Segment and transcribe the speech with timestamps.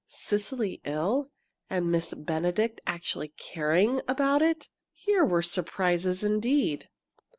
[0.07, 1.29] Cecily ill
[1.69, 4.67] and Miss Benedict actually caring about it!
[4.95, 6.89] Here were surprises indeed!